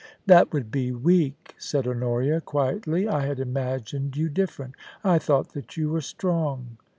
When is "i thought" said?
5.03-5.49